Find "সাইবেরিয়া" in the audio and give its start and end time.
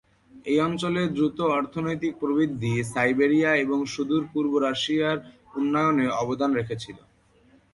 2.93-3.51